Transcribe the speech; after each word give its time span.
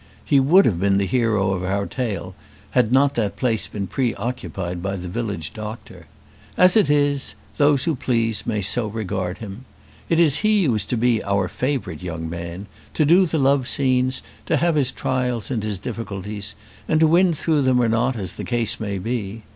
He 0.25 0.39
would 0.39 0.65
have 0.65 0.79
been 0.79 0.97
the 0.97 1.05
hero 1.05 1.51
of 1.51 1.63
our 1.63 1.85
tale 1.85 2.33
had 2.71 2.91
not 2.91 3.13
that 3.13 3.35
place 3.35 3.67
been 3.67 3.85
pre 3.85 4.15
occupied 4.15 4.81
by 4.81 4.95
the 4.95 5.07
village 5.07 5.53
doctor. 5.53 6.07
As 6.57 6.75
it 6.75 6.89
is, 6.89 7.35
those 7.57 7.83
who 7.83 7.93
please 7.93 8.47
may 8.47 8.61
so 8.63 8.87
regard 8.87 9.37
him. 9.37 9.65
It 10.09 10.19
is 10.19 10.37
he 10.37 10.63
who 10.63 10.73
is 10.73 10.85
to 10.85 10.97
be 10.97 11.23
our 11.23 11.47
favourite 11.47 12.01
young 12.01 12.27
man, 12.27 12.65
to 12.95 13.05
do 13.05 13.27
the 13.27 13.37
love 13.37 13.67
scenes, 13.67 14.23
to 14.47 14.57
have 14.57 14.73
his 14.73 14.89
trials 14.89 15.51
and 15.51 15.61
his 15.61 15.77
difficulties, 15.77 16.55
and 16.87 16.99
to 16.99 17.05
win 17.05 17.31
through 17.35 17.61
them 17.61 17.79
or 17.79 17.87
not, 17.87 18.15
as 18.15 18.33
the 18.33 18.43
case 18.43 18.79
may 18.79 18.97
be. 18.97 19.43